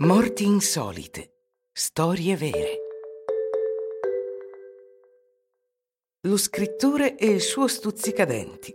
Morti 0.00 0.44
insolite. 0.44 1.32
Storie 1.72 2.36
vere. 2.36 2.78
Lo 6.20 6.36
scrittore 6.36 7.16
e 7.16 7.26
il 7.26 7.40
suo 7.40 7.66
stuzzicadenti. 7.66 8.72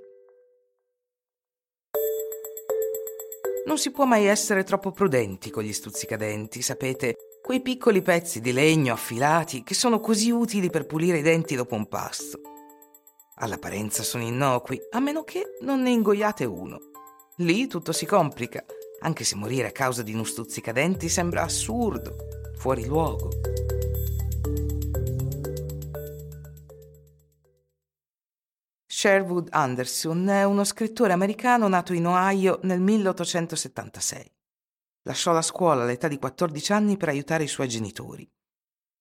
Non 3.66 3.78
si 3.78 3.92
può 3.92 4.04
mai 4.04 4.26
essere 4.26 4.66
troppo 4.66 4.92
prudenti 4.92 5.50
con 5.50 5.64
gli 5.64 5.72
stuzzicadenti, 5.72 6.62
sapete, 6.62 7.16
quei 7.42 7.62
piccoli 7.62 8.02
pezzi 8.02 8.42
di 8.42 8.52
legno 8.52 8.92
affilati 8.92 9.64
che 9.64 9.76
sono 9.76 10.02
così 10.02 10.30
utili 10.30 10.70
per 10.70 10.86
pulire 10.86 11.20
i 11.20 11.22
denti 11.22 11.56
dopo 11.56 11.76
un 11.76 11.88
pasto. 11.88 12.42
All'apparenza 13.36 14.04
sono 14.04 14.26
innocui, 14.26 14.78
a 14.92 15.00
meno 15.00 15.24
che 15.24 15.56
non 15.62 15.84
ne 15.84 15.92
ingoiate 15.92 16.44
uno. 16.44 16.80
Lì 17.38 17.68
tutto 17.68 17.94
si 17.94 18.06
complica 18.06 18.66
anche 19.04 19.26
se 19.26 19.36
morire 19.36 19.68
a 19.68 19.72
causa 19.72 20.02
di 20.02 20.14
uno 20.14 20.24
stuzzicadenti 20.24 21.10
sembra 21.10 21.44
assurdo, 21.44 22.16
fuori 22.56 22.86
luogo. 22.86 23.30
Sherwood 28.88 29.50
Anderson 29.52 30.30
è 30.30 30.46
uno 30.46 30.64
scrittore 30.64 31.12
americano 31.12 31.68
nato 31.68 31.92
in 31.92 32.08
Ohio 32.08 32.60
nel 32.64 32.80
1876. 32.80 34.32
Lasciò 35.02 35.34
la 35.34 35.42
scuola 35.42 35.84
all'età 35.84 36.08
di 36.08 36.18
14 36.18 36.72
anni 36.72 36.96
per 36.96 37.10
aiutare 37.10 37.44
i 37.44 37.50
suoi 37.50 37.68
genitori. 37.68 38.26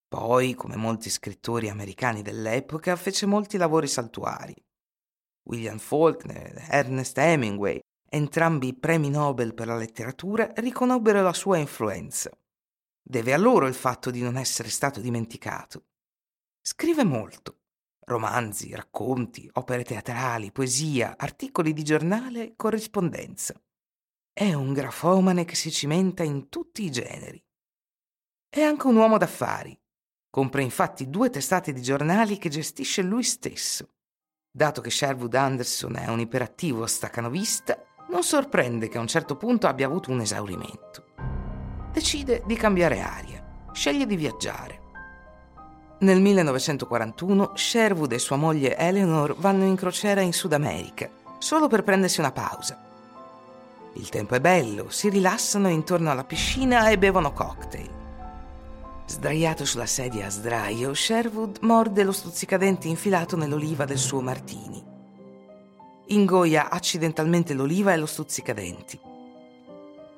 Poi, 0.09 0.55
come 0.55 0.75
molti 0.75 1.09
scrittori 1.09 1.69
americani 1.69 2.23
dell'epoca, 2.23 2.97
fece 2.97 3.27
molti 3.27 3.57
lavori 3.57 3.87
saltuari. 3.87 4.55
William 5.45 5.79
Faulkner, 5.79 6.67
Ernest 6.69 7.17
Hemingway 7.19 7.81
Entrambi 8.15 8.75
premi 8.75 9.09
Nobel 9.09 9.55
per 9.55 9.69
la 9.69 9.77
letteratura 9.77 10.53
riconobbero 10.57 11.23
la 11.23 11.33
sua 11.33 11.57
influenza. 11.57 12.30
Deve 13.01 13.33
a 13.33 13.39
loro 13.39 13.66
il 13.66 13.73
fatto 13.73 14.11
di 14.11 14.20
non 14.20 14.37
essere 14.37 14.69
stato 14.69 15.00
dimenticato. 15.00 15.87
Scrive 16.61 17.05
molto. 17.05 17.61
Romanzi, 18.00 18.75
racconti, 18.75 19.48
opere 19.55 19.83
teatrali, 19.83 20.53
poesia, 20.53 21.14
articoli 21.17 21.72
di 21.72 21.83
giornale, 21.83 22.53
corrispondenza. 22.55 23.59
È 24.31 24.53
un 24.53 24.75
grafomane 24.75 25.47
che 25.47 25.55
si 25.55 25.70
cimenta 25.70 26.22
in 26.22 26.50
tutti 26.50 26.84
i 26.84 26.91
generi. 26.91 27.42
È 28.47 28.61
anche 28.61 28.89
un 28.89 28.97
uomo 28.97 29.17
d'affari. 29.17 29.75
Compra 30.28 30.61
infatti 30.61 31.09
due 31.09 31.31
testate 31.31 31.72
di 31.72 31.81
giornali 31.81 32.37
che 32.37 32.50
gestisce 32.50 33.00
lui 33.00 33.22
stesso. 33.22 33.94
Dato 34.55 34.83
che 34.83 34.91
Sherwood 34.91 35.33
Anderson 35.33 35.97
è 35.97 36.09
un 36.09 36.20
iperattivo 36.20 36.87
staccanovista, 36.87 37.83
non 38.13 38.23
sorprende 38.23 38.89
che 38.89 38.99
a 38.99 39.01
un 39.01 39.07
certo 39.07 39.37
punto 39.37 39.67
abbia 39.67 39.87
avuto 39.87 40.11
un 40.11 40.21
esaurimento. 40.21 41.05
Decide 41.93 42.43
di 42.45 42.55
cambiare 42.55 43.01
aria, 43.01 43.43
sceglie 43.73 44.05
di 44.05 44.17
viaggiare. 44.17 44.81
Nel 46.01 46.21
1941 46.21 47.53
Sherwood 47.55 48.13
e 48.13 48.19
sua 48.19 48.37
moglie 48.37 48.77
Eleanor 48.77 49.35
vanno 49.37 49.65
in 49.65 49.77
crociera 49.77 50.21
in 50.21 50.35
Sud 50.35 50.53
America, 50.53 51.09
solo 51.39 51.69
per 51.69 51.85
prendersi 51.85 52.21
una 52.21 52.33
pausa. 52.33 52.79
Il 53.95 54.09
tempo 54.11 54.35
è 54.35 54.41
bello, 54.41 54.91
si 54.91 55.09
rilassano 55.09 55.69
intorno 55.69 56.11
alla 56.11 56.25
piscina 56.25 56.91
e 56.91 56.99
bevono 56.99 57.33
cocktail. 57.33 58.01
Sdraiato 59.07 59.65
sulla 59.65 59.87
sedia 59.87 60.27
a 60.27 60.31
sdraio, 60.31 60.93
Sherwood 60.93 61.59
morde 61.63 62.05
lo 62.05 62.13
stuzzicadenti 62.13 62.91
infilato 62.91 63.37
nell'oliva 63.37 63.87
del 63.87 63.99
suo 63.99 64.21
martini 64.21 64.81
ingoia 66.13 66.71
accidentalmente 66.71 67.55
l'oliva 67.55 67.93
e 67.93 67.97
lo 67.97 68.07
stuzzicadenti. 68.07 68.99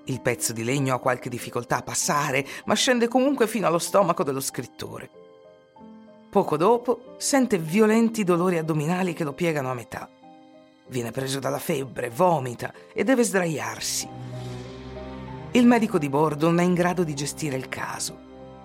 Il 0.07 0.21
pezzo 0.21 0.53
di 0.53 0.65
legno 0.65 0.95
ha 0.95 1.01
qualche 1.01 1.31
difficoltà 1.31 1.79
a 1.79 1.83
passare, 1.83 2.47
ma 2.67 2.75
scende 2.75 3.09
comunque 3.09 3.47
fino 3.47 3.67
allo 3.67 3.79
stomaco 3.79 4.23
dello 4.23 4.41
scrittore. 4.41 5.09
Poco 6.29 6.57
dopo 6.57 7.15
sente 7.17 7.59
violenti 7.59 8.25
dolori 8.25 8.59
addominali 8.59 9.15
che 9.15 9.25
lo 9.25 9.33
piegano 9.33 9.71
a 9.71 9.75
metà. 9.75 10.09
Viene 10.89 11.11
preso 11.11 11.39
dalla 11.39 11.59
febbre, 11.59 12.11
vomita 12.11 12.73
e 12.93 13.05
deve 13.05 13.23
sdraiarsi. 13.23 14.09
Il 15.53 15.67
medico 15.67 15.99
di 15.99 16.09
bordo 16.09 16.49
non 16.49 16.59
è 16.59 16.65
in 16.65 16.75
grado 16.75 17.05
di 17.05 17.15
gestire 17.15 17.57
il 17.57 17.69
caso. 17.69 18.19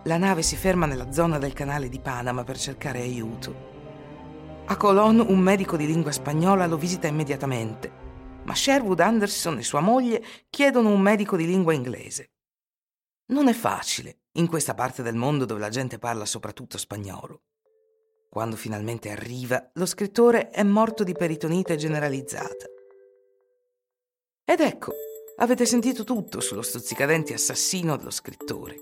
La 0.03 0.17
nave 0.17 0.41
si 0.41 0.55
ferma 0.55 0.87
nella 0.87 1.11
zona 1.11 1.37
del 1.37 1.53
canale 1.53 1.87
di 1.87 1.99
Panama 1.99 2.43
per 2.43 2.57
cercare 2.57 2.99
aiuto. 2.99 3.78
A 4.69 4.77
Colón 4.77 5.19
un 5.19 5.39
medico 5.39 5.75
di 5.75 5.87
lingua 5.87 6.11
spagnola 6.11 6.67
lo 6.67 6.77
visita 6.77 7.07
immediatamente, 7.07 7.91
ma 8.43 8.53
Sherwood 8.53 8.99
Anderson 8.99 9.57
e 9.57 9.63
sua 9.63 9.79
moglie 9.79 10.23
chiedono 10.47 10.89
un 10.89 11.01
medico 11.01 11.35
di 11.35 11.47
lingua 11.47 11.73
inglese. 11.73 12.33
Non 13.29 13.47
è 13.47 13.53
facile 13.53 14.25
in 14.33 14.45
questa 14.45 14.75
parte 14.75 15.01
del 15.01 15.15
mondo 15.15 15.45
dove 15.45 15.59
la 15.59 15.69
gente 15.69 15.97
parla 15.97 16.23
soprattutto 16.25 16.77
spagnolo. 16.77 17.41
Quando 18.29 18.55
finalmente 18.55 19.09
arriva, 19.09 19.71
lo 19.73 19.87
scrittore 19.87 20.49
è 20.49 20.61
morto 20.61 21.03
di 21.03 21.13
peritonite 21.13 21.75
generalizzata. 21.75 22.67
Ed 24.45 24.59
ecco, 24.59 24.93
avete 25.37 25.65
sentito 25.65 26.03
tutto 26.03 26.41
sullo 26.41 26.61
stuzzicadenti 26.61 27.33
assassino 27.33 27.97
dello 27.97 28.11
scrittore. 28.11 28.75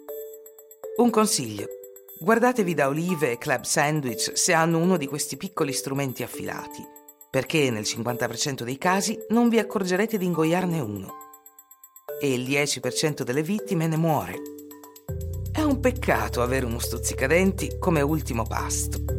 Un 0.97 1.09
consiglio, 1.11 1.76
Guardatevi 2.19 2.73
da 2.73 2.87
olive 2.87 3.31
e 3.31 3.37
club 3.37 3.63
sandwich 3.63 4.35
se 4.35 4.51
hanno 4.51 4.79
uno 4.79 4.97
di 4.97 5.05
questi 5.05 5.37
piccoli 5.37 5.71
strumenti 5.71 6.23
affilati, 6.23 6.83
perché 7.29 7.69
nel 7.69 7.83
50% 7.83 8.63
dei 8.63 8.79
casi 8.79 9.15
non 9.29 9.49
vi 9.49 9.59
accorgerete 9.59 10.17
di 10.17 10.25
ingoiarne 10.25 10.79
uno. 10.79 11.13
E 12.19 12.33
il 12.33 12.47
10% 12.47 13.21
delle 13.21 13.43
vittime 13.43 13.85
ne 13.85 13.97
muore. 13.97 14.41
È 15.51 15.61
un 15.61 15.79
peccato 15.79 16.41
avere 16.41 16.65
uno 16.65 16.79
stuzzicadenti 16.79 17.77
come 17.77 18.01
ultimo 18.01 18.43
pasto. 18.43 19.16